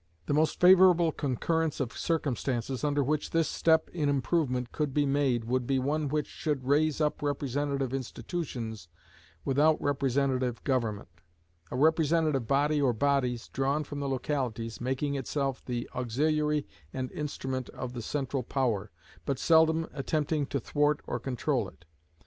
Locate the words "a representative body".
11.69-12.81